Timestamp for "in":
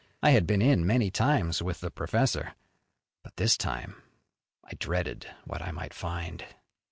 0.63-0.83